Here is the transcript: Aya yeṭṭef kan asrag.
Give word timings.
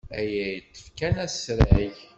Aya 0.19 0.45
yeṭṭef 0.55 0.85
kan 0.97 1.15
asrag. 1.25 1.93